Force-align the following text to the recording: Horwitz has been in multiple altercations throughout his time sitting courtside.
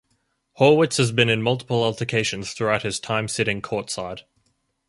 Horwitz 0.57 0.97
has 0.97 1.11
been 1.11 1.29
in 1.29 1.43
multiple 1.43 1.83
altercations 1.83 2.53
throughout 2.53 2.81
his 2.81 2.99
time 2.99 3.27
sitting 3.27 3.61
courtside. 3.61 4.21